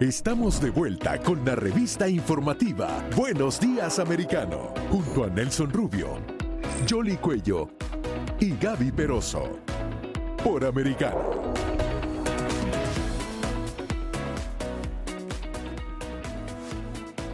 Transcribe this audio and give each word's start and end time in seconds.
Estamos 0.00 0.60
de 0.60 0.68
vuelta 0.68 1.18
con 1.18 1.42
la 1.42 1.54
revista 1.54 2.06
informativa 2.06 3.02
Buenos 3.16 3.58
Días 3.58 3.98
Americano, 3.98 4.74
junto 4.90 5.24
a 5.24 5.28
Nelson 5.28 5.72
Rubio, 5.72 6.18
Jolly 6.86 7.16
Cuello 7.16 7.70
y 8.38 8.54
Gaby 8.60 8.92
Peroso, 8.92 9.58
por 10.44 10.66
Americano. 10.66 11.54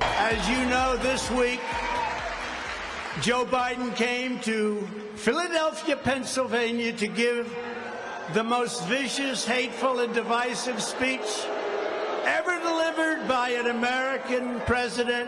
As 0.01 0.49
you 0.49 0.65
know, 0.71 0.97
this 1.03 1.29
week, 1.33 1.59
Joe 3.23 3.45
Biden 3.45 3.93
came 3.97 4.39
to 4.43 4.89
Philadelphia, 5.17 5.97
Pennsylvania 5.97 6.93
to 6.93 7.09
give 7.09 7.53
the 8.35 8.45
most 8.45 8.87
vicious, 8.87 9.45
hateful, 9.45 9.99
and 9.99 10.15
divisive 10.15 10.81
speech 10.81 11.27
by 13.32 13.49
an 13.49 13.68
American 13.68 14.61
president, 14.67 15.27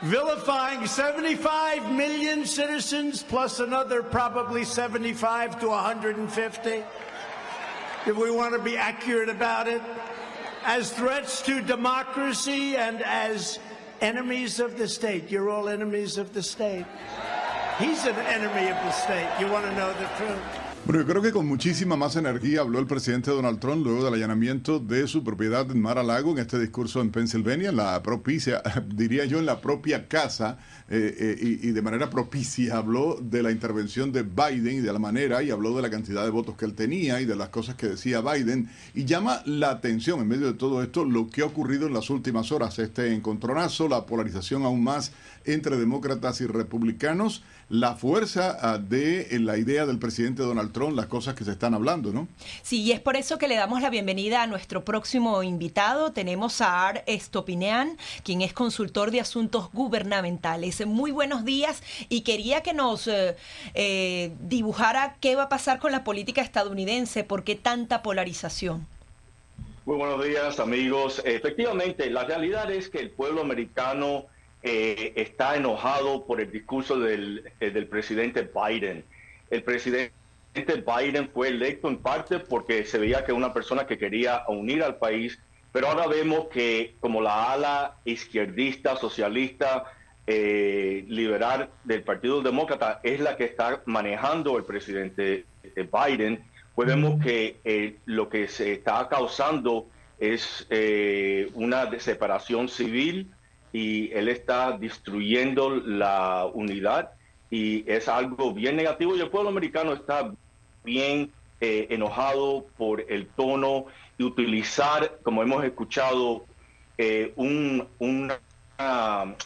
vilifying 0.00 0.84
75 0.84 1.92
million 1.92 2.44
citizens 2.44 3.22
plus 3.22 3.60
another 3.60 4.02
probably 4.02 4.64
75 4.64 5.60
to 5.60 5.68
150, 5.68 6.70
if 8.04 8.16
we 8.16 8.32
want 8.32 8.52
to 8.52 8.60
be 8.60 8.76
accurate 8.76 9.28
about 9.28 9.68
it, 9.68 9.80
as 10.64 10.90
threats 10.90 11.40
to 11.42 11.60
democracy 11.60 12.76
and 12.76 13.00
as 13.02 13.60
enemies 14.00 14.58
of 14.58 14.76
the 14.76 14.88
state. 14.88 15.30
You're 15.30 15.50
all 15.50 15.68
enemies 15.68 16.18
of 16.18 16.34
the 16.34 16.42
state. 16.42 16.86
He's 17.78 18.04
an 18.06 18.16
enemy 18.16 18.68
of 18.70 18.76
the 18.82 18.90
state. 18.90 19.30
You 19.38 19.46
want 19.46 19.66
to 19.66 19.76
know 19.76 19.92
the 19.92 20.08
truth. 20.16 20.61
Bueno, 20.84 21.02
yo 21.02 21.06
creo 21.06 21.22
que 21.22 21.30
con 21.30 21.46
muchísima 21.46 21.94
más 21.94 22.16
energía 22.16 22.60
habló 22.60 22.80
el 22.80 22.88
presidente 22.88 23.30
Donald 23.30 23.60
Trump 23.60 23.84
luego 23.84 24.04
del 24.04 24.14
allanamiento 24.14 24.80
de 24.80 25.06
su 25.06 25.22
propiedad 25.22 25.70
en 25.70 25.80
Mar-a-Lago 25.80 26.32
en 26.32 26.38
este 26.38 26.58
discurso 26.58 27.00
en 27.00 27.12
Pennsylvania, 27.12 27.68
en 27.68 27.76
la 27.76 28.02
propicia, 28.02 28.60
diría 28.92 29.24
yo, 29.24 29.38
en 29.38 29.46
la 29.46 29.60
propia 29.60 30.08
casa 30.08 30.58
eh, 30.90 31.14
eh, 31.16 31.36
y, 31.40 31.68
y, 31.68 31.70
de 31.70 31.82
manera 31.82 32.10
propicia 32.10 32.78
habló 32.78 33.16
de 33.22 33.44
la 33.44 33.52
intervención 33.52 34.10
de 34.10 34.24
Biden 34.24 34.78
y 34.78 34.80
de 34.80 34.92
la 34.92 34.98
manera 34.98 35.40
y 35.44 35.52
habló 35.52 35.72
de 35.76 35.82
la 35.82 35.88
cantidad 35.88 36.24
de 36.24 36.30
votos 36.30 36.56
que 36.56 36.64
él 36.64 36.74
tenía 36.74 37.20
y 37.20 37.26
de 37.26 37.36
las 37.36 37.50
cosas 37.50 37.76
que 37.76 37.86
decía 37.86 38.20
Biden 38.20 38.68
y 38.92 39.04
llama 39.04 39.40
la 39.46 39.70
atención 39.70 40.18
en 40.18 40.26
medio 40.26 40.48
de 40.48 40.54
todo 40.54 40.82
esto 40.82 41.04
lo 41.04 41.28
que 41.28 41.42
ha 41.42 41.46
ocurrido 41.46 41.86
en 41.86 41.94
las 41.94 42.10
últimas 42.10 42.50
horas, 42.50 42.80
este 42.80 43.14
encontronazo, 43.14 43.88
la 43.88 44.04
polarización 44.04 44.64
aún 44.64 44.82
más 44.82 45.12
entre 45.44 45.76
demócratas 45.76 46.40
y 46.40 46.46
republicanos, 46.46 47.44
la 47.72 47.94
fuerza 47.94 48.58
ah, 48.60 48.76
de 48.76 49.26
la 49.40 49.56
idea 49.56 49.86
del 49.86 49.98
presidente 49.98 50.42
Donald 50.42 50.72
Trump, 50.72 50.94
las 50.94 51.06
cosas 51.06 51.34
que 51.34 51.42
se 51.42 51.52
están 51.52 51.72
hablando, 51.72 52.12
¿no? 52.12 52.28
Sí, 52.60 52.82
y 52.82 52.92
es 52.92 53.00
por 53.00 53.16
eso 53.16 53.38
que 53.38 53.48
le 53.48 53.56
damos 53.56 53.80
la 53.80 53.88
bienvenida 53.88 54.42
a 54.42 54.46
nuestro 54.46 54.84
próximo 54.84 55.42
invitado. 55.42 56.12
Tenemos 56.12 56.60
a 56.60 56.86
Ar 56.86 57.02
Estopinean, 57.06 57.96
quien 58.24 58.42
es 58.42 58.52
consultor 58.52 59.10
de 59.10 59.20
asuntos 59.20 59.72
gubernamentales. 59.72 60.86
Muy 60.86 61.12
buenos 61.12 61.46
días 61.46 61.82
y 62.10 62.24
quería 62.24 62.62
que 62.62 62.74
nos 62.74 63.08
eh, 63.08 63.36
eh, 63.72 64.32
dibujara 64.40 65.16
qué 65.20 65.34
va 65.34 65.44
a 65.44 65.48
pasar 65.48 65.78
con 65.78 65.92
la 65.92 66.04
política 66.04 66.42
estadounidense, 66.42 67.24
por 67.24 67.42
qué 67.42 67.54
tanta 67.54 68.02
polarización. 68.02 68.86
Muy 69.86 69.96
buenos 69.96 70.22
días, 70.22 70.60
amigos. 70.60 71.22
Efectivamente, 71.24 72.10
la 72.10 72.24
realidad 72.24 72.70
es 72.70 72.90
que 72.90 72.98
el 72.98 73.10
pueblo 73.10 73.40
americano 73.40 74.26
eh, 74.62 75.12
está 75.16 75.56
enojado 75.56 76.24
por 76.24 76.40
el 76.40 76.50
discurso 76.50 76.98
del, 76.98 77.50
eh, 77.60 77.70
del, 77.70 77.86
presidente 77.86 78.42
Biden. 78.42 79.04
El 79.50 79.62
presidente 79.62 80.12
Biden 80.54 81.30
fue 81.32 81.48
electo 81.48 81.88
en 81.88 81.98
parte 81.98 82.38
porque 82.38 82.84
se 82.84 82.98
veía 82.98 83.24
que 83.24 83.32
una 83.32 83.52
persona 83.52 83.86
que 83.86 83.98
quería 83.98 84.44
unir 84.48 84.82
al 84.82 84.96
país, 84.96 85.38
pero 85.72 85.88
ahora 85.88 86.06
vemos 86.06 86.48
que 86.48 86.94
como 87.00 87.20
la 87.20 87.52
ala 87.52 87.96
izquierdista, 88.04 88.96
socialista, 88.96 89.84
eh, 90.26 91.04
liberal 91.08 91.68
del 91.84 92.02
Partido 92.02 92.42
Demócrata 92.42 93.00
es 93.02 93.20
la 93.20 93.36
que 93.36 93.44
está 93.44 93.82
manejando 93.86 94.56
el 94.56 94.64
presidente 94.64 95.46
eh, 95.64 95.88
Biden, 95.90 96.44
pues 96.74 96.88
vemos 96.88 97.22
que 97.22 97.56
eh, 97.64 97.96
lo 98.06 98.28
que 98.28 98.48
se 98.48 98.72
está 98.72 99.08
causando 99.08 99.86
es 100.18 100.66
eh, 100.70 101.50
una 101.54 101.98
separación 101.98 102.68
civil 102.68 103.32
y 103.72 104.12
él 104.12 104.28
está 104.28 104.72
destruyendo 104.72 105.70
la 105.70 106.46
unidad 106.52 107.10
y 107.50 107.90
es 107.90 108.08
algo 108.08 108.52
bien 108.52 108.76
negativo 108.76 109.16
y 109.16 109.20
el 109.20 109.30
pueblo 109.30 109.48
americano 109.48 109.92
está 109.92 110.32
bien 110.84 111.30
eh, 111.60 111.86
enojado 111.90 112.66
por 112.76 113.04
el 113.08 113.26
tono 113.28 113.86
y 114.18 114.24
utilizar, 114.24 115.18
como 115.22 115.42
hemos 115.42 115.64
escuchado, 115.64 116.44
eh, 116.98 117.32
un, 117.36 117.86
una, 117.98 118.38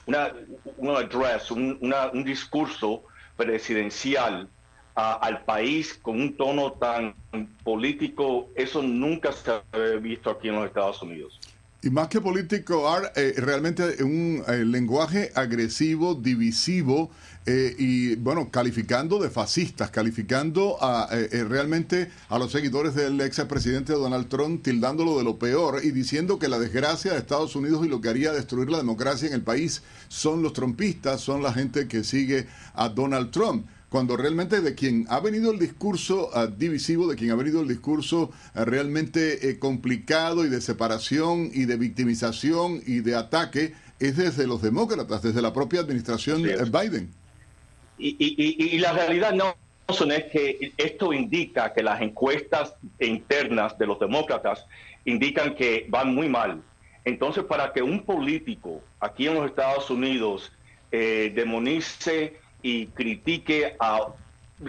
una, 0.06 0.32
un 0.76 0.88
un, 1.50 1.78
una, 1.80 2.10
un 2.12 2.24
discurso 2.24 3.04
presidencial 3.36 4.48
al 4.94 5.44
país 5.44 5.98
con 6.00 6.18
un 6.18 6.36
tono 6.38 6.72
tan 6.72 7.14
político, 7.62 8.48
eso 8.54 8.82
nunca 8.82 9.30
se 9.30 9.50
ha 9.50 9.62
visto 10.00 10.30
aquí 10.30 10.48
en 10.48 10.54
los 10.54 10.66
Estados 10.66 11.02
Unidos. 11.02 11.38
Y 11.82 11.90
más 11.90 12.08
que 12.08 12.20
político, 12.20 12.84
eh, 13.14 13.34
realmente 13.36 14.02
un 14.02 14.42
eh, 14.48 14.64
lenguaje 14.64 15.30
agresivo, 15.34 16.14
divisivo 16.14 17.10
eh, 17.48 17.76
y, 17.78 18.16
bueno, 18.16 18.50
calificando 18.50 19.20
de 19.20 19.30
fascistas, 19.30 19.92
calificando 19.92 20.78
a, 20.80 21.08
eh, 21.12 21.44
realmente 21.44 22.10
a 22.28 22.40
los 22.40 22.50
seguidores 22.50 22.96
del 22.96 23.20
ex 23.20 23.40
presidente 23.42 23.92
Donald 23.92 24.28
Trump, 24.28 24.64
tildándolo 24.64 25.16
de 25.16 25.22
lo 25.22 25.38
peor 25.38 25.80
y 25.84 25.92
diciendo 25.92 26.40
que 26.40 26.48
la 26.48 26.58
desgracia 26.58 27.12
de 27.12 27.18
Estados 27.18 27.54
Unidos 27.54 27.86
y 27.86 27.88
lo 27.88 28.00
que 28.00 28.08
haría 28.08 28.32
destruir 28.32 28.68
la 28.68 28.78
democracia 28.78 29.28
en 29.28 29.34
el 29.34 29.42
país 29.42 29.82
son 30.08 30.42
los 30.42 30.54
trumpistas, 30.54 31.20
son 31.20 31.40
la 31.40 31.52
gente 31.52 31.86
que 31.86 32.02
sigue 32.02 32.48
a 32.74 32.88
Donald 32.88 33.30
Trump 33.30 33.64
cuando 33.96 34.18
realmente 34.18 34.60
de 34.60 34.74
quien 34.74 35.06
ha 35.08 35.20
venido 35.20 35.50
el 35.50 35.58
discurso 35.58 36.28
uh, 36.34 36.48
divisivo, 36.54 37.08
de 37.08 37.16
quien 37.16 37.30
ha 37.30 37.34
venido 37.34 37.62
el 37.62 37.68
discurso 37.68 38.30
uh, 38.54 38.64
realmente 38.66 39.48
eh, 39.48 39.58
complicado 39.58 40.44
y 40.44 40.50
de 40.50 40.60
separación 40.60 41.50
y 41.54 41.64
de 41.64 41.78
victimización 41.78 42.82
y 42.86 43.00
de 43.00 43.14
ataque, 43.14 43.72
es 43.98 44.18
desde 44.18 44.46
los 44.46 44.60
demócratas, 44.60 45.22
desde 45.22 45.40
la 45.40 45.54
propia 45.54 45.80
administración 45.80 46.42
de 46.42 46.62
Biden. 46.64 47.10
Y, 47.96 48.16
y, 48.18 48.74
y, 48.76 48.78
la 48.80 48.92
realidad 48.92 49.32
no 49.32 49.56
es 49.88 50.24
que 50.24 50.74
esto 50.76 51.14
indica 51.14 51.72
que 51.72 51.82
las 51.82 52.02
encuestas 52.02 52.74
internas 53.00 53.78
de 53.78 53.86
los 53.86 53.98
demócratas 53.98 54.66
indican 55.06 55.54
que 55.54 55.86
van 55.88 56.14
muy 56.14 56.28
mal. 56.28 56.60
Entonces, 57.06 57.44
para 57.44 57.72
que 57.72 57.80
un 57.80 58.04
político 58.04 58.82
aquí 59.00 59.26
en 59.26 59.36
los 59.36 59.46
Estados 59.46 59.88
Unidos 59.88 60.52
eh, 60.92 61.32
demonice 61.34 62.44
y 62.66 62.88
critique 62.88 63.76
a 63.78 64.08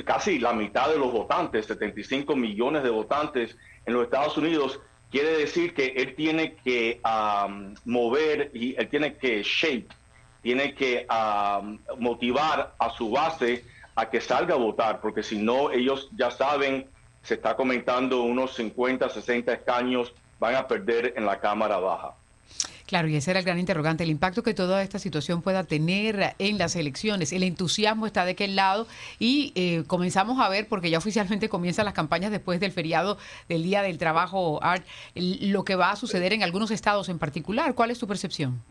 casi 0.06 0.38
la 0.38 0.53
mitad 0.53 0.88
de 0.88 1.00
los 1.00 1.12
votantes, 1.12 1.66
75 1.66 2.35
millones 2.35 2.84
de 2.84 2.91
votantes 2.91 3.58
en 3.88 3.94
los 3.96 4.03
Estados 4.03 4.38
Unidos, 4.38 4.80
quiere 5.09 5.35
decir 5.35 5.74
que 5.74 5.88
él 5.97 6.13
tiene 6.16 6.53
que 6.63 7.02
um, 7.03 7.74
mover 7.85 8.52
y 8.53 8.75
él 8.80 8.88
tiene 8.90 9.16
que 9.16 9.41
shape, 9.41 9.88
tiene 10.44 10.75
que 10.75 11.08
um, 11.09 11.80
motivar 11.97 12.75
a 12.78 12.91
su 12.91 13.09
base 13.09 13.66
a 13.96 14.08
que 14.08 14.22
salga 14.22 14.53
a 14.53 14.58
votar, 14.59 15.02
porque 15.02 15.24
si 15.24 15.40
no, 15.40 15.72
ellos 15.72 16.08
ya 16.16 16.29
saben, 16.29 16.85
se 17.24 17.34
está 17.34 17.56
comentando 17.56 18.22
unos 18.22 18.53
50, 18.53 19.09
60 19.09 19.53
escaños 19.53 20.14
van 20.40 20.53
a 20.53 20.68
perder 20.68 21.16
en 21.18 21.25
la 21.25 21.40
Cámara 21.40 21.78
Baja. 21.78 22.14
Claro, 22.87 23.09
y 23.09 23.17
ese 23.17 23.31
era 23.31 23.41
el 23.41 23.45
gran 23.45 23.59
interrogante, 23.59 24.05
el 24.05 24.09
impacto 24.09 24.43
que 24.43 24.53
toda 24.53 24.81
esta 24.81 24.97
situación 24.97 25.41
pueda 25.41 25.65
tener 25.65 26.35
en 26.39 26.57
las 26.57 26.77
elecciones. 26.77 27.33
El 27.33 27.43
entusiasmo 27.43 28.07
está 28.07 28.23
de 28.23 28.33
qué 28.33 28.47
lado 28.47 28.87
y 29.19 29.51
eh, 29.55 29.83
comenzamos 29.87 30.39
a 30.39 30.47
ver, 30.47 30.67
porque 30.69 30.89
ya 30.89 30.97
oficialmente 30.97 31.49
comienzan 31.57 31.83
las 31.83 31.93
campañas 31.93 32.31
después 32.31 32.61
del 32.61 32.71
feriado 32.71 33.17
del 33.49 33.63
Día 33.63 33.81
del 33.81 33.97
Trabajo, 33.97 34.63
Art, 34.63 34.85
lo 35.15 35.65
que 35.65 35.75
va 35.75 35.91
a 35.91 35.95
suceder 35.97 36.31
en 36.31 36.43
algunos 36.43 36.72
estados 36.72 37.09
en 37.09 37.19
particular. 37.19 37.75
¿Cuál 37.75 37.91
es 37.91 37.99
tu 37.99 38.07
percepción? 38.07 38.61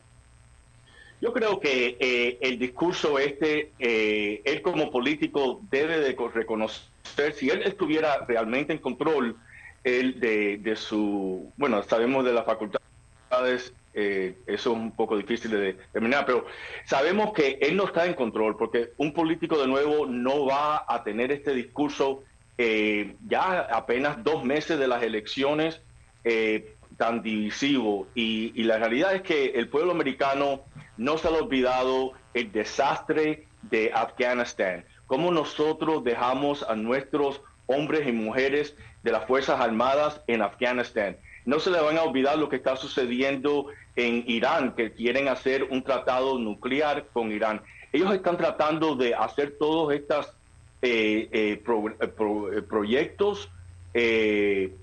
Yo 1.21 1.35
creo 1.35 1.61
que 1.61 1.99
eh, 2.01 2.39
el 2.41 2.59
discurso 2.59 3.19
este, 3.19 3.73
eh, 3.79 4.41
él 4.47 4.63
como 4.63 4.91
político 4.91 5.61
debe 5.71 5.99
de 5.99 6.17
reconocer, 6.33 7.35
si 7.35 7.51
él 7.51 7.63
estuviera 7.65 8.25
realmente 8.27 8.73
en 8.73 8.79
control 8.79 9.37
él 9.85 10.19
de, 10.21 10.57
de 10.57 10.75
su, 10.75 11.53
bueno, 11.59 11.83
sabemos 11.83 12.25
de 12.25 12.33
las 12.33 12.47
facultades 12.47 13.73
eh, 13.99 14.37
eso 14.47 14.73
es 14.73 14.77
un 14.77 14.93
poco 14.93 15.17
difícil 15.17 15.51
de 15.51 15.73
determinar, 15.73 16.27
pero 16.27 16.45
sabemos 16.85 17.33
que 17.33 17.59
él 17.63 17.79
no 17.79 17.87
está 17.87 18.05
en 18.05 18.13
control 18.13 18.55
porque 18.59 18.91
un 18.99 19.15
político 19.15 19.59
de 19.59 19.67
nuevo 19.67 20.05
no 20.05 20.45
va 20.45 20.85
a 20.87 21.03
tener 21.03 21.33
este 21.33 21.55
discurso 21.55 22.23
eh, 22.59 23.17
ya 23.27 23.61
apenas 23.61 24.23
dos 24.23 24.45
meses 24.45 24.79
de 24.79 24.87
las 24.87 25.03
elecciones 25.03 25.81
eh, 26.25 26.75
tan 26.99 27.23
divisivo. 27.23 28.07
Y, 28.15 28.53
y, 28.55 28.65
la 28.65 28.77
realidad 28.77 29.15
es 29.15 29.23
que 29.23 29.47
el 29.55 29.71
pueblo 29.71 29.93
americano 29.93 30.61
no 30.99 31.17
se 31.17 31.29
ha 31.29 31.31
olvidado 31.31 32.13
el 32.35 32.53
desastre 32.53 33.47
de 33.63 33.93
Afganistán, 33.95 34.85
cómo 35.07 35.31
nosotros 35.31 36.05
dejamos 36.05 36.63
a 36.65 36.77
nuestros 36.77 37.41
hombres 37.65 38.07
y 38.07 38.13
mujeres 38.13 38.77
de 39.03 39.13
las 39.13 39.25
Fuerzas 39.25 39.59
Armadas 39.59 40.21
en 40.27 40.43
Afganistán 40.43 41.17
no 41.47 41.61
se 41.61 41.71
le 41.71 41.81
van 41.81 41.97
a 41.97 42.03
olvidar 42.03 42.37
lo 42.37 42.49
que 42.49 42.57
está 42.57 42.77
sucediendo 42.77 43.69
en 43.95 44.25
Irán, 44.27 44.75
que 44.75 44.93
quieren 44.93 45.29
hacer 45.29 45.63
un 45.71 45.83
tratado 45.83 46.39
nuclear 46.39 47.07
con 47.13 47.31
Irán. 47.31 47.63
Ellos 47.93 48.13
están 48.13 48.37
tratando 48.37 48.97
de 48.97 49.15
hacer 49.15 49.57
todos 49.59 49.95
estos 49.95 50.27
eh, 50.83 51.29
eh, 51.33 51.63
eh, 51.63 52.63
proyectos 52.69 53.49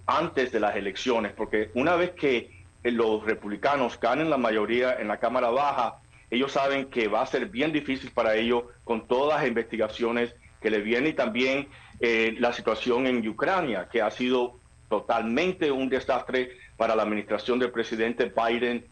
antes 0.08 0.52
de 0.52 0.60
las 0.60 0.76
elecciones, 0.76 1.34
porque 1.34 1.70
una 1.76 1.96
vez 1.96 2.12
que 2.12 2.50
los 2.84 3.24
republicanos 3.24 4.00
ganen 4.00 4.30
la 4.30 4.38
mayoría 4.38 4.96
en 5.00 5.08
la 5.08 5.18
Cámara 5.18 5.50
Baja, 5.50 6.00
ellos 6.32 6.54
saben 6.54 6.86
que 6.86 7.08
va 7.08 7.22
a 7.22 7.28
ser 7.28 7.46
bien 7.48 7.72
difícil 7.72 8.10
para 8.10 8.36
ellos 8.36 8.64
con 8.84 9.08
todas 9.08 9.40
las 9.40 9.48
investigaciones 9.48 10.34
que 10.60 10.72
le 10.72 10.80
vienen 10.82 11.12
y 11.12 11.14
también 11.14 11.68
la 12.00 12.54
situación 12.54 13.06
en 13.06 13.28
Ucrania, 13.28 13.88
que 13.92 14.02
ha 14.02 14.10
sido 14.10 14.58
totalmente 15.00 15.72
un 15.72 15.90
desastre 15.90 16.52
para 16.78 16.96
la 16.96 17.04
administración 17.04 17.60
del 17.60 17.72
presidente 17.72 18.32
Biden 18.36 18.86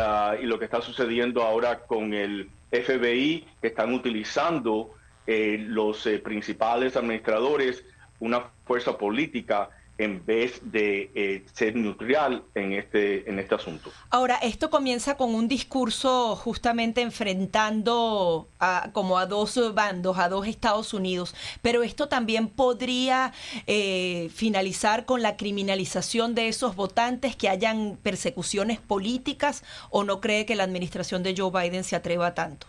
Ah, 0.00 0.34
y, 0.40 0.46
lo 0.46 0.58
que 0.58 0.64
está 0.64 0.80
sucediendo 0.80 1.42
ahora 1.42 1.80
con 1.80 2.14
el 2.14 2.48
FBI, 2.70 3.46
que 3.60 3.68
están 3.68 3.92
utilizando 3.92 4.94
eh, 5.26 5.58
los 5.58 6.06
eh, 6.06 6.18
principales 6.18 6.96
administradores 6.96 7.84
una 8.20 8.44
fuerza 8.64 8.96
política 8.96 9.68
en 9.98 10.24
vez 10.24 10.60
de 10.62 11.10
eh, 11.14 11.44
ser 11.52 11.74
neutral 11.74 12.44
en 12.54 12.72
este, 12.72 13.28
en 13.28 13.38
este 13.40 13.56
asunto. 13.56 13.90
Ahora, 14.10 14.36
esto 14.36 14.70
comienza 14.70 15.16
con 15.16 15.34
un 15.34 15.48
discurso 15.48 16.36
justamente 16.36 17.02
enfrentando 17.02 18.48
a, 18.60 18.90
como 18.92 19.18
a 19.18 19.26
dos 19.26 19.58
bandos, 19.74 20.18
a 20.18 20.28
dos 20.28 20.46
Estados 20.46 20.94
Unidos, 20.94 21.34
pero 21.62 21.82
esto 21.82 22.08
también 22.08 22.48
podría 22.48 23.32
eh, 23.66 24.30
finalizar 24.32 25.04
con 25.04 25.20
la 25.20 25.36
criminalización 25.36 26.36
de 26.36 26.48
esos 26.48 26.76
votantes 26.76 27.34
que 27.34 27.48
hayan 27.48 27.98
persecuciones 28.02 28.78
políticas 28.78 29.64
o 29.90 30.04
no 30.04 30.20
cree 30.20 30.46
que 30.46 30.54
la 30.54 30.64
administración 30.64 31.24
de 31.24 31.34
Joe 31.36 31.50
Biden 31.50 31.82
se 31.82 31.96
atreva 31.96 32.34
tanto. 32.34 32.68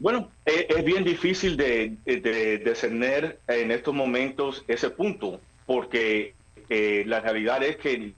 Bueno, 0.00 0.30
e, 0.46 0.66
es, 0.68 0.84
bien 0.84 1.02
difícil 1.02 1.56
de, 1.56 1.96
de, 2.04 2.20
de, 2.20 3.38
en 3.48 3.70
estos 3.70 3.94
momentos 3.94 4.64
ese 4.68 4.90
punto 4.90 5.40
porque 5.68 6.32
eh, 6.70 7.04
la 7.06 7.20
realidad 7.20 7.62
es 7.62 7.76
que 7.76 8.14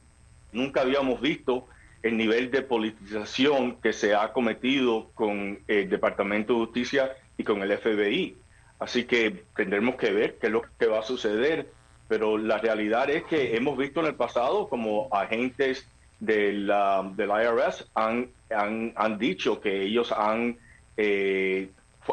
nunca 0.53 0.83
habíamos 0.83 1.21
visto 1.21 1.67
el 2.01 2.17
nivel 2.17 2.53
de 2.53 2.63
politización 2.63 3.81
que 3.83 3.93
se 3.93 4.15
ha 4.15 4.33
cometido 4.33 5.11
con 5.15 5.59
el 5.67 5.91
Departamento 5.91 6.53
de 6.53 6.61
Justicia 6.61 7.11
y 7.37 7.43
con 7.43 7.61
el 7.61 7.77
FBI. 7.77 8.37
Así 8.79 9.03
que 9.03 9.43
tendremos 9.57 9.97
que 9.97 10.13
ver 10.13 10.39
qué 10.39 10.47
es 10.47 10.53
lo 10.53 10.63
que 10.79 10.87
va 10.87 11.01
a 11.01 11.03
suceder. 11.03 11.67
Pero 12.07 12.39
la 12.39 12.59
realidad 12.59 13.11
es 13.11 13.25
que 13.25 13.57
hemos 13.57 13.77
visto 13.77 13.99
en 13.99 14.07
el 14.07 14.15
pasado 14.15 14.69
como 14.69 15.09
agentes 15.11 15.89
del, 16.21 16.73
del 17.17 17.31
IRS 17.31 17.85
han, 17.95 18.31
han, 18.49 19.19
dicho 19.19 19.61
que 19.61 19.83
ellos 19.83 20.13
han 20.13 20.57
eh, 20.97 21.69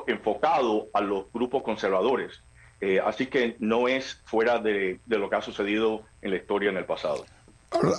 enfocado 0.07 0.87
a 0.93 1.01
los 1.01 1.31
grupos 1.31 1.61
conservadores. 1.61 2.41
Eh, 2.79 2.99
así 3.03 3.27
que 3.27 3.55
no 3.59 3.87
es 3.87 4.21
fuera 4.25 4.59
de, 4.59 4.99
lo 5.07 5.29
que 5.29 5.35
ha 5.35 5.41
sucedido 5.41 6.03
en 6.21 6.31
la 6.31 6.37
historia 6.37 6.69
en 6.69 6.77
el 6.77 6.85
pasado. 6.85 7.25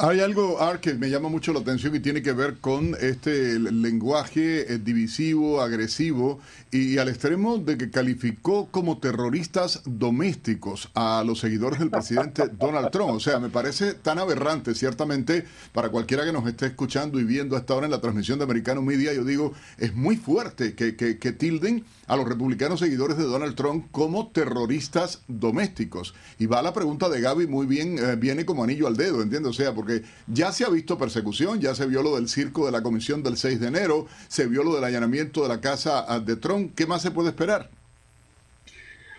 Hay 0.01 0.21
algo, 0.21 0.59
que 0.81 0.95
me 0.95 1.11
llama 1.11 1.29
mucho 1.29 1.53
la 1.53 1.61
atención 1.61 1.95
y 1.95 2.01
tiene 2.01 2.23
que 2.23 2.33
ver 2.33 2.57
con 2.59 2.97
este 3.01 3.59
lenguaje 3.59 4.73
eh, 4.73 4.79
divisivo, 4.79 5.61
agresivo 5.61 6.41
y 6.71 6.97
al 6.97 7.09
extremo 7.09 7.59
de 7.59 7.77
que 7.77 7.91
calificó 7.91 8.69
como 8.71 8.99
terroristas 8.99 9.83
domésticos 9.85 10.89
a 10.95 11.23
los 11.25 11.41
seguidores 11.41 11.81
del 11.81 11.91
presidente 11.91 12.45
Donald 12.59 12.91
Trump. 12.91 13.11
O 13.11 13.21
sea, 13.21 13.41
me 13.41 13.51
parece 13.51 13.93
tan 13.93 14.19
aberrante, 14.19 14.75
ciertamente, 14.75 15.45
para 15.73 15.91
cualquiera 15.91 16.25
que 16.25 16.33
nos 16.33 16.47
esté 16.47 16.67
escuchando 16.67 17.21
y 17.21 17.25
viendo 17.25 17.55
hasta 17.55 17.75
ahora 17.75 17.87
en 17.87 17.93
la 17.93 18.01
transmisión 18.01 18.39
de 18.39 18.45
Americano 18.45 18.81
Media, 18.81 19.13
yo 19.13 19.23
digo, 19.23 19.53
es 19.77 19.95
muy 19.95 20.17
fuerte 20.17 20.75
que, 20.75 20.97
que, 20.97 21.19
que 21.19 21.33
tilden 21.33 21.85
a 22.07 22.17
los 22.17 22.27
republicanos 22.27 22.81
seguidores 22.81 23.19
de 23.19 23.25
Donald 23.25 23.55
Trump 23.55 23.87
como 23.93 24.29
terroristas 24.29 25.23
domésticos. 25.29 26.15
Y 26.39 26.47
va 26.47 26.63
la 26.63 26.73
pregunta 26.73 27.09
de 27.11 27.21
Gaby 27.21 27.47
muy 27.47 27.67
bien, 27.67 27.99
eh, 27.99 28.17
viene 28.17 28.47
como 28.47 28.65
anillo 28.65 28.87
al 28.87 28.97
dedo, 28.97 29.23
¿entiendes? 29.23 29.58
O 29.59 29.61
sea, 29.61 29.75
porque 29.75 30.03
ya 30.29 30.53
se 30.53 30.65
ha 30.65 30.69
visto 30.69 30.97
persecución, 30.97 31.61
ya 31.61 31.75
se 31.75 31.85
vio 31.85 32.01
lo 32.01 32.15
del 32.15 32.29
circo 32.29 32.67
de 32.67 32.71
la 32.71 32.81
comisión 32.81 33.25
del 33.25 33.37
6 33.37 33.59
de 33.59 33.67
enero, 33.67 34.07
se 34.29 34.47
vio 34.47 34.63
lo 34.63 34.73
del 34.77 34.85
allanamiento 34.85 35.43
de 35.43 35.49
la 35.49 35.61
casa 35.61 36.05
ah, 36.07 36.21
de 36.21 36.37
Trump. 36.37 36.77
¿Qué 36.77 36.87
más 36.87 37.03
se 37.03 37.11
puede 37.11 37.31
esperar? 37.31 37.69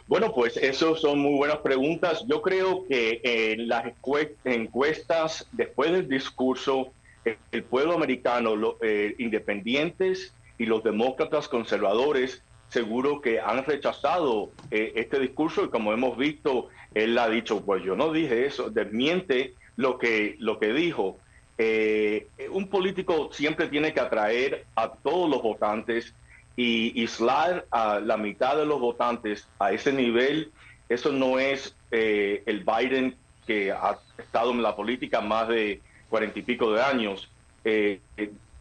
Bueno, 0.07 0.31
pues 0.33 0.56
eso 0.56 0.95
son 0.95 1.19
muy 1.19 1.36
buenas 1.36 1.57
preguntas. 1.57 2.24
Yo 2.25 2.41
creo 2.41 2.88
que 2.88 3.19
en 3.21 3.68
las 3.68 3.83
encuestas, 4.45 5.45
después 5.51 5.91
del 5.91 6.07
discurso, 6.07 6.94
el 7.51 7.63
pueblo 7.65 7.94
americano, 7.95 8.56
los 8.56 8.75
eh, 8.81 9.15
independientes 9.19 10.31
y 10.57 10.68
los 10.68 10.86
demócratas 10.86 11.50
conservadores 11.50 12.41
seguro 12.69 13.19
que 13.19 13.41
han 13.41 13.65
rechazado 13.65 14.51
eh, 14.71 14.94
este 14.95 15.19
discurso 15.19 15.65
y 15.65 15.69
como 15.69 15.91
hemos 15.91 16.18
visto, 16.18 16.69
él 16.94 17.18
ha 17.18 17.27
dicho, 17.27 17.62
pues 17.65 17.83
yo 17.83 17.95
no 17.95 18.13
dije 18.13 18.45
eso, 18.45 18.69
desmiente 18.69 19.56
lo 19.79 19.97
que, 19.97 20.35
lo 20.39 20.59
que 20.59 20.73
dijo. 20.73 21.17
Eh, 21.57 22.27
un 22.51 22.67
político 22.67 23.29
siempre 23.31 23.67
tiene 23.67 23.93
que 23.93 24.01
atraer 24.01 24.65
a 24.75 24.91
todos 24.91 25.29
los 25.29 25.41
votantes 25.41 26.13
y 26.57 26.99
aislar 26.99 27.65
a 27.71 28.01
la 28.01 28.17
mitad 28.17 28.57
de 28.57 28.65
los 28.65 28.81
votantes 28.81 29.47
a 29.57 29.71
ese 29.71 29.93
nivel, 29.93 30.51
eso 30.89 31.13
no 31.13 31.39
es 31.39 31.73
eh, 31.91 32.43
el 32.45 32.65
Biden 32.65 33.15
que 33.47 33.71
ha 33.71 33.97
estado 34.17 34.51
en 34.51 34.61
la 34.61 34.75
política 34.75 35.21
más 35.21 35.47
de 35.47 35.81
cuarenta 36.09 36.39
y 36.39 36.41
pico 36.41 36.73
de 36.73 36.81
años, 36.81 37.29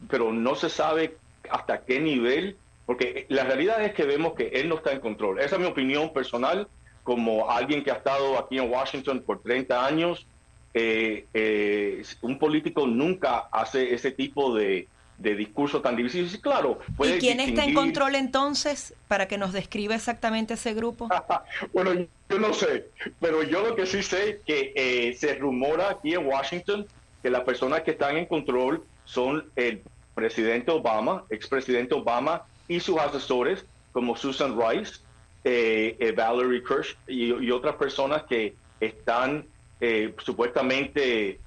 pero 0.08 0.32
no 0.32 0.54
se 0.54 0.68
sabe 0.68 1.16
hasta 1.50 1.84
qué 1.84 1.98
nivel 1.98 2.56
porque 2.86 3.26
la 3.28 3.44
realidad 3.44 3.84
es 3.84 3.92
que 3.92 4.04
vemos 4.04 4.34
que 4.34 4.48
él 4.48 4.68
no 4.68 4.76
está 4.76 4.92
en 4.92 5.00
control. 5.00 5.40
Esa 5.40 5.56
es 5.56 5.60
mi 5.60 5.66
opinión 5.66 6.12
personal 6.12 6.68
como 7.02 7.50
alguien 7.50 7.82
que 7.82 7.90
ha 7.90 7.96
estado 7.96 8.38
aquí 8.38 8.56
en 8.58 8.70
Washington 8.70 9.22
por 9.26 9.42
30 9.42 9.84
años. 9.84 10.26
Eh, 10.74 11.26
eh, 11.34 12.02
un 12.22 12.38
político 12.38 12.86
nunca 12.86 13.48
hace 13.50 13.94
ese 13.94 14.12
tipo 14.12 14.54
de, 14.54 14.86
discurso 15.16 15.80
tan 15.80 15.96
difícil. 15.96 16.40
claro, 16.40 16.78
¿Y 17.00 17.18
quién 17.18 17.40
está 17.40 17.64
en 17.64 17.74
control 17.74 18.14
entonces 18.14 18.94
para 19.08 19.26
que 19.26 19.36
nos 19.36 19.52
describa 19.52 19.94
exactamente 19.94 20.54
ese 20.54 20.74
grupo? 20.74 21.08
bueno, 21.72 22.06
yo 22.28 22.38
no 22.38 22.52
sé, 22.52 22.86
pero 23.20 23.42
yo 23.42 23.66
lo 23.66 23.74
que 23.74 23.86
sí 23.86 24.02
sé 24.02 24.30
es 24.30 24.36
que 24.44 24.72
eh, 24.76 25.14
se 25.14 25.34
rumora 25.34 25.90
aquí 25.90 26.14
en 26.14 26.26
Washington 26.26 26.86
que 27.22 27.30
las 27.30 27.42
personas 27.42 27.82
que 27.82 27.92
están 27.92 28.16
en 28.16 28.26
control 28.26 28.84
son 29.04 29.44
el 29.56 29.82
presidente 30.14 30.70
Obama, 30.70 31.25
expresidente 31.30 31.94
Obama 31.94 32.42
y 32.68 32.80
sus 32.80 32.98
asesores 32.98 33.64
como 33.92 34.16
Susan 34.16 34.58
Rice, 34.58 35.00
eh, 35.44 35.96
eh, 35.98 36.12
Valerie 36.12 36.62
Kirsch 36.62 36.96
y, 37.06 37.50
otras 37.50 37.76
personas 37.76 38.25
que 38.25 38.54
están 38.80 39.46
eh, 39.80 40.14
supuestamente 40.25 41.40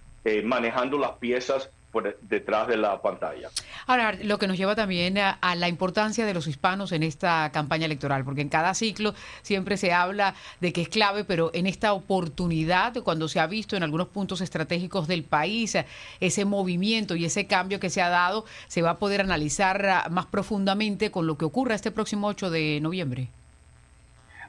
manejando 0.43 0.99
las 0.99 1.13
piezas 1.13 1.71
por 1.91 2.17
detrás 2.21 2.67
de 2.67 2.77
la 2.77 3.01
pantalla. 3.01 3.49
Ahora, 3.85 4.13
lo 4.13 4.39
que 4.39 4.47
nos 4.47 4.57
lleva 4.57 4.75
también 4.75 5.17
a, 5.17 5.37
la 5.55 5.67
importancia 5.67 6.25
de 6.25 6.33
los 6.33 6.47
hispanos 6.47 6.91
en 6.91 7.03
esta 7.03 7.51
campaña 7.51 7.85
electoral, 7.85 8.23
porque 8.23 8.41
en 8.41 8.49
cada 8.49 8.73
ciclo 8.73 9.13
siempre 9.41 9.77
se 9.77 9.91
habla 9.91 10.33
de 10.61 10.71
que 10.73 10.81
es 10.81 10.89
clave, 10.89 11.23
pero 11.23 11.51
en 11.53 11.67
esta 11.67 11.93
oportunidad, 11.93 12.93
cuando 13.03 13.27
se 13.27 13.39
ha 13.39 13.47
visto 13.47 13.75
en 13.75 13.83
algunos 13.83 14.07
puntos 14.07 14.41
estratégicos 14.41 15.07
del 15.07 15.23
país 15.23 15.77
ese 16.19 16.45
movimiento 16.45 17.15
y 17.15 17.25
ese 17.25 17.45
cambio 17.45 17.79
que 17.79 17.89
se 17.89 18.01
ha 18.01 18.09
dado, 18.09 18.45
se 18.67 18.81
va 18.81 18.91
a 18.91 18.99
poder 18.99 19.21
analizar 19.21 20.09
más 20.09 20.25
profundamente 20.27 21.11
con 21.11 21.27
lo 21.27 21.37
que 21.37 21.45
ocurra 21.45 21.75
este 21.75 21.91
próximo 21.91 22.27
8 22.27 22.49
de 22.49 22.79
noviembre. 22.81 23.29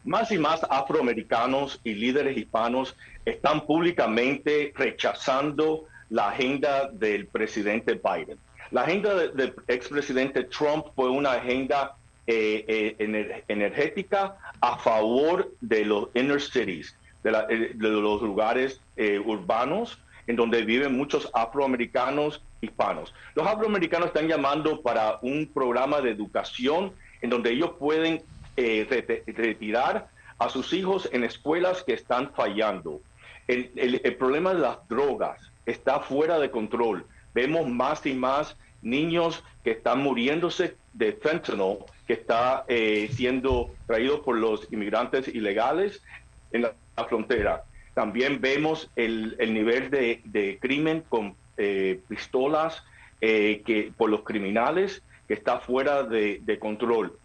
Más 0.05 0.33
y 0.33 0.39
más 0.39 0.65
afroamericanos 0.69 1.81
y 1.85 1.95
líderes 1.95 2.37
hispanos 2.37 2.97
están 3.25 3.67
públicamente 3.67 4.73
rechazando 4.75 5.85
la 6.11 6.29
agenda 6.29 6.91
del 6.93 7.27
presidente 7.27 7.95
Biden. 7.95 8.39
La 8.73 8.83
agenda 8.83 9.15
del 9.15 9.55
expresidente 9.69 10.45
Trump 10.45 10.87
fue 10.97 11.09
una 11.09 11.33
agenda 11.33 11.95
eh, 12.27 12.65
eh, 12.99 13.45
energética 13.49 14.37
a 14.61 14.79
favor 14.79 15.53
de 15.61 15.85
los 15.85 16.09
inner 16.15 16.41
cities, 16.41 16.97
de, 17.23 17.31
eh, 17.51 17.73
los 17.77 18.23
lugares 18.23 18.81
urbanos 19.25 19.99
en 20.27 20.37
donde 20.37 20.63
viven 20.65 20.97
muchos 20.97 21.29
afroamericanos 21.35 22.43
hispanos. 22.61 23.13
Los 23.35 23.47
afroamericanos 23.47 24.09
están 24.09 24.29
llamando 24.29 24.83
para 24.83 25.19
un 25.23 25.51
programa 25.53 26.01
de 26.01 26.11
educación 26.11 26.93
en 27.21 27.31
donde 27.31 27.51
ellos 27.51 27.73
pueden 27.79 28.23
retirar 28.57 30.09
a 30.39 30.49
sus 30.49 30.73
hijos 30.73 31.09
en 31.13 31.25
escuelas 31.25 31.83
que 31.83 31.95
están 31.95 32.33
fallando. 32.33 33.01
el 33.47 34.17
problema 34.19 34.55
de 34.55 34.61
las 34.61 34.89
drogas, 34.89 35.53
está 35.67 36.01
fuera 36.01 36.39
de 36.39 36.51
control. 36.51 37.07
Vemos 37.35 37.69
más 37.69 38.05
y 38.07 38.15
más 38.15 38.57
niños 38.83 39.43
que 39.65 39.73
están 39.73 40.01
muriéndose 40.03 40.77
de 40.93 41.13
fentanyl 41.13 41.79
que 42.07 42.15
está 42.15 42.65
eh, 42.69 43.09
siendo 43.13 43.71
traído 43.87 44.23
por 44.23 44.37
los 44.37 44.71
inmigrantes 44.73 45.29
ilegales 45.29 46.03
en 46.51 46.63
la, 46.63 46.75
frontera. 47.09 47.65
También 47.95 48.41
vemos 48.41 48.91
el, 48.97 49.37
nivel 49.53 49.91
de, 49.91 50.59
crimen 50.61 51.03
con 51.09 51.35
eh, 51.57 52.01
pistolas 52.07 52.85
eh, 53.21 53.63
que, 53.65 53.93
por 53.97 54.11
los 54.11 54.23
criminales 54.23 55.03
que 55.27 55.35
está 55.35 55.59
fuera 55.59 56.03
de, 56.03 56.59
control. 56.61 57.17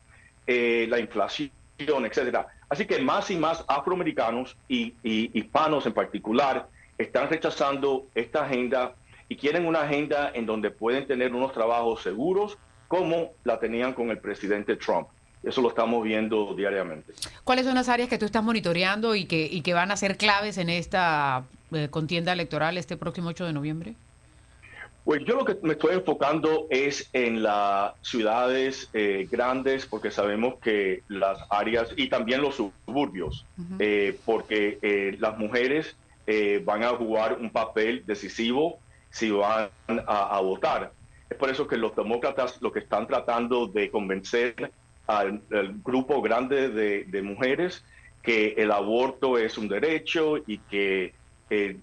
Eh, 0.47 0.87
la 0.89 0.97
inflación, 0.97 1.51
etcétera. 1.77 2.47
Así 2.69 2.85
que 2.85 2.99
más 2.99 3.29
y 3.29 3.35
más 3.35 3.65
afroamericanos 3.67 4.55
y, 4.69 4.93
hispanos 5.03 5.85
en 5.85 5.93
particular 5.93 6.69
están 6.97 7.29
rechazando 7.29 8.07
esta 8.15 8.45
agenda 8.45 8.95
y 9.27 9.35
quieren 9.35 9.65
una 9.65 9.81
agenda 9.81 10.31
en 10.33 10.45
donde 10.45 10.71
pueden 10.71 11.05
tener 11.05 11.35
unos 11.35 11.51
trabajos 11.51 12.01
seguros 12.01 12.57
como 12.87 13.33
la 13.43 13.59
tenían 13.59 13.91
con 13.91 14.09
el 14.09 14.19
presidente 14.19 14.77
Trump. 14.77 15.09
Eso 15.43 15.61
lo 15.61 15.67
estamos 15.67 16.01
viendo 16.01 16.55
diariamente. 16.55 17.13
¿Cuáles 17.43 17.65
son 17.65 17.75
las 17.75 17.89
áreas 17.89 18.07
que 18.07 18.17
tú 18.17 18.25
estás 18.25 18.43
monitoreando 18.43 19.15
y 19.15 19.25
que, 19.25 19.49
y 19.51 19.61
que 19.61 19.73
van 19.73 19.91
a 19.91 19.97
ser 19.97 20.15
claves 20.15 20.57
en 20.57 20.69
esta 20.69 21.43
eh, 21.73 21.89
contienda 21.89 22.31
electoral 22.31 22.77
este 22.77 22.95
próximo 22.95 23.29
8 23.29 23.45
de 23.47 23.53
noviembre? 23.53 23.95
Pues 25.07 25.23
yo 25.23 25.37
lo 25.37 25.45
que 25.45 25.55
me 25.61 25.71
estoy 25.71 25.95
enfocando 25.95 26.67
es 26.69 27.09
en 27.13 27.41
las 27.41 27.93
ciudades 28.01 28.89
eh, 28.91 29.25
grandes, 29.31 29.85
porque 29.85 30.11
sabemos 30.11 30.55
que 30.61 31.01
las 31.07 31.39
áreas 31.49 31.93
y 31.95 32.09
también 32.09 32.41
los 32.41 32.55
suburbios, 32.55 33.45
eh, 33.79 34.19
porque 34.25 35.15
las 35.17 35.37
mujeres 35.37 35.95
van 36.65 36.83
a 36.83 36.89
jugar 36.89 37.37
un 37.39 37.51
papel 37.51 38.03
decisivo 38.05 38.79
si 39.09 39.31
van 39.31 39.69
a, 39.87 40.41
votar. 40.41 40.91
Es 41.29 41.37
por 41.37 41.49
eso 41.49 41.67
que 41.67 41.77
los 41.77 41.95
demócratas 41.95 42.61
lo 42.61 42.73
que 42.73 42.79
están 42.79 43.07
tratando 43.07 43.65
de 43.65 43.89
convencer 43.89 44.73
al, 45.07 45.41
grupo 45.85 46.21
grande 46.21 46.67
de, 46.67 47.21
mujeres 47.21 47.81
que 48.23 48.55
el 48.57 48.73
aborto 48.73 49.37
es 49.37 49.57
un 49.57 49.69
derecho 49.69 50.35
y 50.45 50.57
que 50.57 51.13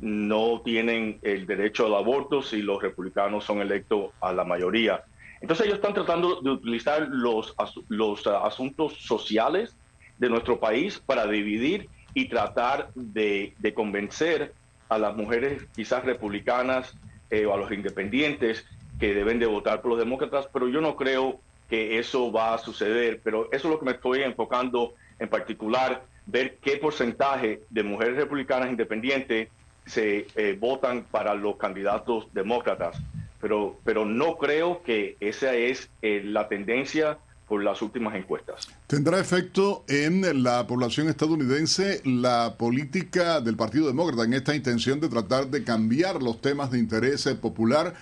no 0.00 0.60
tienen 0.64 1.18
el 1.22 1.46
derecho 1.46 1.86
al 1.86 1.94
aborto 1.94 2.42
si 2.42 2.62
los 2.62 2.82
republicanos 2.82 3.44
son 3.44 3.60
electos 3.60 4.10
a 4.20 4.32
la 4.32 4.44
mayoría. 4.44 5.04
Entonces 5.40 5.66
ellos 5.66 5.76
están 5.76 5.94
tratando 5.94 6.40
de 6.40 6.50
utilizar 6.50 7.08
los, 7.10 7.54
los 7.88 8.26
asuntos 8.26 8.94
sociales 9.00 9.76
de 10.18 10.28
nuestro 10.28 10.58
país 10.60 10.98
para 10.98 11.26
dividir 11.26 11.88
y 12.14 12.28
tratar 12.28 12.90
de, 12.94 13.54
convencer 13.74 14.54
a 14.88 14.98
las 14.98 15.16
mujeres 15.16 15.66
quizás 15.74 16.04
republicanas 16.04 16.94
eh, 17.30 17.46
o 17.46 17.54
a 17.54 17.56
los 17.56 17.72
independientes 17.72 18.64
que 19.00 19.14
deben 19.14 19.38
de 19.38 19.46
votar 19.46 19.82
por 19.82 19.90
los 19.90 19.98
demócratas, 19.98 20.48
pero 20.52 20.68
yo 20.68 20.80
no 20.80 20.94
creo 20.94 21.40
que 21.68 21.98
eso 21.98 22.30
va 22.30 22.54
a 22.54 22.58
suceder, 22.58 23.20
pero 23.24 23.46
eso 23.52 23.68
es 23.68 23.74
lo 23.74 23.78
que 23.78 23.86
me 23.86 23.92
estoy 23.92 24.22
enfocando 24.22 24.94
en 25.18 25.28
particular, 25.28 26.04
ver 26.26 26.56
qué 26.62 26.76
porcentaje 26.76 27.60
de 27.70 27.82
mujeres 27.82 28.16
republicanas 28.16 28.70
independientes 28.70 29.48
se 29.86 30.26
eh, 30.36 30.56
votan 30.58 31.04
para 31.10 31.34
los 31.34 31.56
candidatos 31.56 32.28
demócratas. 32.32 32.96
Pero, 33.40 33.78
pero 33.84 34.06
no 34.06 34.38
creo 34.38 34.82
que 34.82 35.16
esa 35.20 35.54
es 35.54 35.90
eh, 36.00 36.22
la 36.24 36.48
tendencia 36.48 37.18
por 37.48 37.62
las 37.62 37.82
últimas 37.82 38.14
encuestas. 38.14 38.68
¿Tendrá 38.86 39.20
efecto 39.20 39.84
en 39.88 40.42
la 40.42 40.66
población 40.66 41.08
estadounidense 41.08 42.00
la 42.04 42.54
política 42.56 43.40
del 43.40 43.56
Partido 43.56 43.86
Demócrata 43.86 44.24
en 44.24 44.34
esta 44.34 44.54
intención 44.54 45.00
de 45.00 45.08
tratar 45.08 45.48
de 45.48 45.62
cambiar 45.62 46.22
los 46.22 46.40
temas 46.40 46.70
de 46.70 46.78
interés 46.78 47.28
popular 47.40 47.94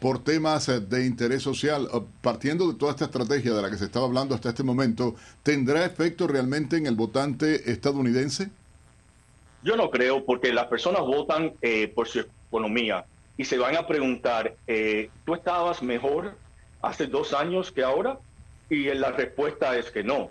por 0.00 0.24
temas 0.24 0.66
de 0.66 1.06
interés 1.06 1.42
social? 1.42 1.88
Partiendo 2.22 2.66
de 2.66 2.78
toda 2.78 2.92
esta 2.92 3.04
estrategia 3.04 3.54
de 3.54 3.62
la 3.62 3.70
que 3.70 3.76
se 3.76 3.84
estaba 3.84 4.06
hablando 4.06 4.34
hasta 4.34 4.48
este 4.48 4.64
momento, 4.64 5.14
¿tendrá 5.42 5.84
efecto 5.84 6.26
realmente 6.26 6.76
en 6.76 6.86
el 6.86 6.96
votante 6.96 7.70
estadounidense? 7.70 8.50
Yo 9.62 9.76
no 9.76 9.90
creo, 9.90 10.24
porque 10.24 10.52
las 10.52 10.66
personas 10.66 11.02
votan 11.02 11.52
eh, 11.62 11.88
por 11.88 12.08
su 12.08 12.24
economía 12.48 13.04
y 13.36 13.44
se 13.44 13.58
van 13.58 13.76
a 13.76 13.86
preguntar, 13.86 14.54
eh, 14.66 15.10
¿tú 15.24 15.34
estabas 15.34 15.82
mejor 15.82 16.34
hace 16.82 17.06
dos 17.06 17.32
años 17.32 17.70
que 17.70 17.82
ahora? 17.82 18.18
Y 18.70 18.84
la 18.94 19.12
respuesta 19.12 19.76
es 19.76 19.90
que 19.90 20.02
no. 20.02 20.30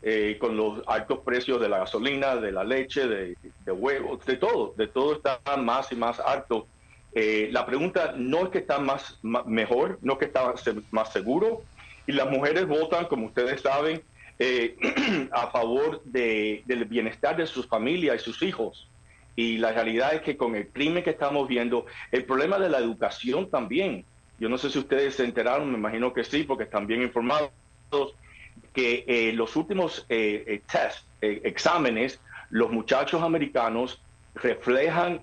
Eh, 0.00 0.36
con 0.40 0.56
los 0.56 0.80
altos 0.86 1.20
precios 1.24 1.60
de 1.60 1.68
la 1.68 1.78
gasolina, 1.78 2.36
de 2.36 2.52
la 2.52 2.62
leche, 2.62 3.08
de, 3.08 3.36
huevos, 3.66 4.24
de 4.24 4.36
todo, 4.36 4.72
de 4.76 4.86
todo 4.86 5.16
está 5.16 5.40
más 5.56 5.90
y 5.90 5.96
más 5.96 6.20
alto. 6.20 6.68
Eh, 7.12 7.48
la 7.50 7.66
pregunta 7.66 8.14
no 8.16 8.44
es 8.44 8.50
que 8.50 8.58
está 8.58 8.78
más, 8.78 9.18
mejor, 9.22 9.98
no 10.02 10.12
es 10.12 10.18
que 10.20 10.24
está 10.26 10.54
más 10.92 11.12
seguro. 11.12 11.62
Y 12.06 12.12
las 12.12 12.30
mujeres 12.30 12.68
votan, 12.68 13.06
como 13.06 13.26
ustedes 13.26 13.60
saben, 13.60 14.02
eh, 14.38 14.76
a 15.32 15.48
favor 15.48 16.00
de, 16.04 16.62
del 16.66 16.84
bienestar 16.84 17.36
de 17.36 17.46
sus 17.48 17.66
familias 17.66 18.20
y 18.20 18.24
sus 18.24 18.40
hijos. 18.42 18.88
Y 19.34 19.58
la 19.58 19.72
realidad 19.72 20.14
es 20.14 20.22
que 20.22 20.36
con 20.36 20.54
el 20.54 20.68
crimen 20.68 21.02
que 21.02 21.10
estamos 21.10 21.48
viendo, 21.48 21.86
el 22.12 22.24
problema 22.24 22.60
de 22.60 22.68
la 22.68 22.78
educación 22.78 23.50
también. 23.50 24.04
Yo 24.38 24.48
no 24.48 24.58
sé 24.58 24.70
si 24.70 24.78
ustedes 24.78 25.16
se 25.16 25.24
enteraron, 25.24 25.72
me 25.72 25.78
imagino 25.78 26.12
que 26.12 26.22
sí, 26.22 26.44
porque 26.44 26.64
están 26.64 26.86
bien 26.86 27.02
informados 27.02 27.50
que 28.72 29.04
eh, 29.06 29.32
los 29.32 29.56
últimos 29.56 30.06
eh, 30.08 30.44
eh 30.46 30.62
test, 30.70 31.04
eh, 31.20 31.40
exámenes, 31.44 32.20
los 32.50 32.70
muchachos 32.70 33.22
americanos 33.22 34.00
reflejan 34.34 35.20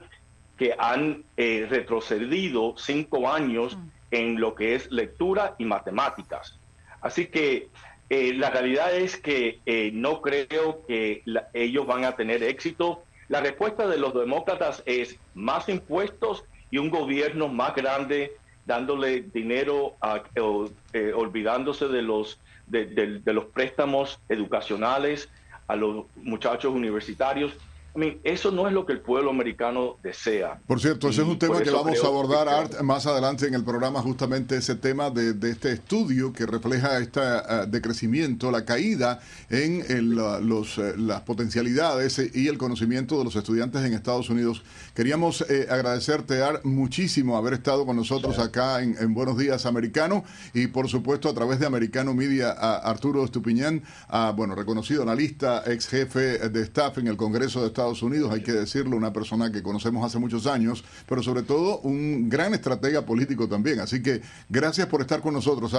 que 0.57 0.75
han 0.77 1.23
retrocedido 1.37 2.75
cinco 2.77 3.29
años 3.29 3.77
mm. 3.77 3.89
en 4.11 4.39
lo 4.39 4.55
que 4.55 4.75
es 4.75 4.91
lectura 4.91 5.55
y 5.57 5.65
matemáticas. 5.65 6.59
Así 7.01 7.27
que 7.27 7.69
la 8.09 8.49
realidad 8.49 8.93
es 8.95 9.17
que 9.17 9.59
no 9.93 10.21
creo 10.21 10.85
que 10.85 11.23
ellos 11.53 11.87
van 11.87 12.05
a 12.05 12.15
tener 12.15 12.43
éxito. 12.43 13.03
La 13.27 13.41
respuesta 13.41 13.87
de 13.87 13.97
los 13.97 14.13
demócratas 14.13 14.83
es 14.85 15.17
más 15.33 15.67
impuestos 15.67 16.45
y 16.71 16.77
un 16.77 16.89
gobierno 16.89 17.47
más 17.47 17.75
grande 17.75 18.33
dándole 18.65 19.21
dinero, 19.33 19.95
a, 20.01 20.23
olvidándose 21.15 21.87
de 21.87 22.01
los 22.01 22.39
de, 22.65 23.21
los 23.25 23.45
préstamos 23.45 24.19
educacionales 24.29 25.29
a 25.67 25.75
los 25.75 26.05
muchachos 26.15 26.73
universitarios. 26.73 27.53
Eso 28.23 28.51
no 28.51 28.67
es 28.67 28.73
lo 28.73 28.85
que 28.85 28.93
el 28.93 28.99
pueblo 28.99 29.29
americano 29.29 29.97
desea. 30.03 30.59
Por 30.67 30.81
cierto, 30.81 31.09
ese 31.09 31.21
es 31.21 31.27
un 31.27 31.39
tema 31.39 31.61
que 31.61 31.71
vamos 31.71 32.03
a 32.03 32.07
abordar 32.07 32.49
Art, 32.49 32.81
más 32.81 33.05
adelante 33.05 33.47
en 33.47 33.53
el 33.53 33.63
programa, 33.63 34.01
justamente 34.01 34.57
ese 34.57 34.75
tema 34.75 35.09
de, 35.09 35.35
este 35.49 35.71
estudio 35.71 36.33
que 36.33 36.45
refleja 36.45 36.97
este 36.99 37.21
decrecimiento, 37.67 38.51
la 38.51 38.65
caída 38.65 39.21
en 39.49 40.15
los, 40.15 40.77
eh, 40.77 40.93
las 40.97 41.21
potencialidades 41.21 42.19
y 42.33 42.47
el 42.47 42.57
conocimiento 42.57 43.17
de 43.17 43.23
los 43.23 43.35
estudiantes 43.35 43.83
en 43.83 43.93
Estados 43.93 44.29
Unidos. 44.29 44.63
Queríamos 44.93 45.41
eh, 45.49 45.67
agradecerte, 45.69 46.41
Art, 46.41 46.65
muchísimo 46.65 47.37
haber 47.37 47.53
estado 47.53 47.85
con 47.85 47.95
nosotros 47.95 48.39
acá 48.39 48.81
en, 48.81 48.95
en, 48.99 49.13
Buenos 49.13 49.37
Días 49.37 49.65
Americano 49.65 50.25
y 50.53 50.67
por 50.67 50.89
supuesto 50.89 51.29
a 51.29 51.33
través 51.33 51.59
de 51.59 51.65
Americano 51.65 52.13
Media 52.13 52.51
a 52.51 52.77
Arturo 52.77 53.23
Estupiñán, 53.23 53.83
a, 54.09 54.31
bueno, 54.31 54.55
reconocido 54.55 55.03
analista, 55.03 55.63
ex 55.65 55.87
jefe 55.87 56.49
de 56.49 56.61
staff 56.63 56.97
en 56.97 57.07
el 57.07 57.17
Congreso 57.17 57.61
de 57.61 57.67
Estados 57.67 57.84
Unidos, 58.01 58.31
hay 58.31 58.41
que 58.41 58.51
decirlo, 58.51 58.97
una 58.97 59.13
persona 59.13 59.51
que 59.51 59.63
conocemos 59.63 60.05
hace 60.05 60.19
muchos 60.19 60.47
años, 60.47 60.83
pero 61.07 61.23
sobre 61.23 61.43
todo 61.43 61.79
un 61.79 62.29
gran 62.29 62.53
estratega 62.53 63.05
político 63.05 63.47
también. 63.47 63.79
Así 63.79 64.01
que 64.01 64.21
gracias 64.49 64.87
por 64.87 65.01
estar 65.01 65.21
con 65.21 65.33
nosotros. 65.33 65.73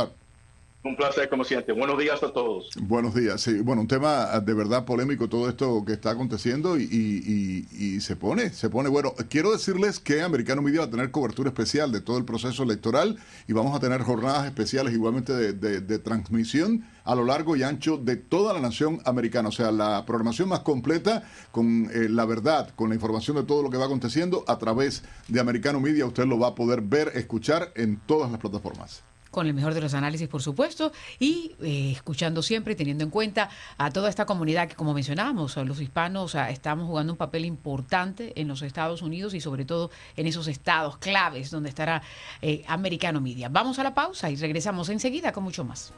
Un 0.86 0.94
placer, 0.94 1.28
como 1.28 1.42
siempre. 1.42 1.74
Buenos 1.74 1.98
días 1.98 2.22
a 2.22 2.32
todos. 2.32 2.70
Buenos 2.80 3.12
días. 3.12 3.40
Sí, 3.40 3.58
bueno, 3.58 3.82
un 3.82 3.88
tema 3.88 4.38
de 4.38 4.54
verdad 4.54 4.84
polémico 4.84 5.28
todo 5.28 5.48
esto 5.48 5.84
que 5.84 5.94
está 5.94 6.12
aconteciendo 6.12 6.78
y, 6.78 7.98
se 8.00 8.14
pone, 8.14 8.50
se 8.50 8.70
pone. 8.70 8.88
Bueno, 8.88 9.12
quiero 9.28 9.50
decirles 9.50 9.98
que 9.98 10.22
Americano 10.22 10.62
Media 10.62 10.82
va 10.82 10.86
a 10.86 10.90
tener 10.90 11.10
cobertura 11.10 11.48
especial 11.48 11.90
de 11.90 12.00
todo 12.00 12.18
el 12.18 12.24
proceso 12.24 12.62
electoral 12.62 13.16
y 13.48 13.52
vamos 13.52 13.76
a 13.76 13.80
tener 13.80 14.00
jornadas 14.02 14.46
especiales 14.46 14.94
igualmente 14.94 15.32
de, 15.32 15.98
transmisión 15.98 16.84
a 17.02 17.16
lo 17.16 17.24
largo 17.24 17.56
y 17.56 17.64
ancho 17.64 17.96
de 17.96 18.14
toda 18.14 18.54
la 18.54 18.60
nación 18.60 19.00
americana. 19.04 19.48
O 19.48 19.52
sea, 19.52 19.72
la 19.72 20.06
programación 20.06 20.48
más 20.48 20.60
completa 20.60 21.24
con 21.50 21.90
eh, 21.92 22.08
la 22.08 22.26
verdad, 22.26 22.70
con 22.76 22.90
la 22.90 22.94
información 22.94 23.36
de 23.36 23.42
todo 23.42 23.60
lo 23.60 23.70
que 23.70 23.76
va 23.76 23.86
aconteciendo 23.86 24.44
a 24.46 24.56
través 24.58 25.02
de 25.26 25.40
Americano 25.40 25.80
Media. 25.80 26.06
Usted 26.06 26.26
lo 26.26 26.38
va 26.38 26.48
a 26.48 26.54
poder 26.54 26.80
ver, 26.80 27.10
escuchar 27.16 27.72
en 27.74 27.96
todas 28.06 28.30
las 28.30 28.38
plataformas 28.38 29.02
con 29.36 29.46
el 29.46 29.52
mejor 29.52 29.74
de 29.74 29.82
los 29.82 29.92
análisis, 29.92 30.28
por 30.28 30.40
supuesto, 30.40 30.92
y 31.18 31.54
eh, 31.60 31.92
escuchando 31.92 32.40
siempre, 32.40 32.74
teniendo 32.74 33.04
en 33.04 33.10
cuenta 33.10 33.50
a 33.76 33.90
toda 33.90 34.08
esta 34.08 34.24
comunidad 34.24 34.66
que, 34.66 34.74
como 34.74 34.94
mencionábamos, 34.94 35.58
los 35.58 35.78
hispanos 35.78 36.34
estamos 36.34 36.86
jugando 36.86 37.12
un 37.12 37.18
papel 37.18 37.44
importante 37.44 38.32
en 38.40 38.48
los 38.48 38.62
Estados 38.62 39.02
Unidos 39.02 39.34
y 39.34 39.42
sobre 39.42 39.66
todo 39.66 39.90
en 40.16 40.26
esos 40.26 40.48
estados 40.48 40.96
claves 40.96 41.50
donde 41.50 41.68
estará 41.68 42.00
eh, 42.40 42.64
Americano 42.66 43.20
Media. 43.20 43.50
Vamos 43.50 43.78
a 43.78 43.82
la 43.82 43.92
pausa 43.92 44.30
y 44.30 44.36
regresamos 44.36 44.88
enseguida 44.88 45.32
con 45.32 45.44
mucho 45.44 45.66
más. 45.66 45.92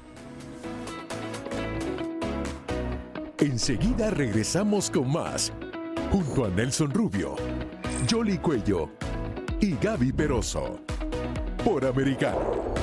Enseguida 3.39 4.11
regresamos 4.11 4.91
con 4.91 5.13
más, 5.13 5.53
junto 6.11 6.45
a 6.45 6.49
Nelson 6.49 6.91
Rubio, 6.91 7.37
Jolly 8.11 8.39
Cuello 8.39 8.91
y 9.61 9.77
Gaby 9.77 10.13
Peroso, 10.13 10.81
por 11.65 11.87
Americano. 11.87 12.78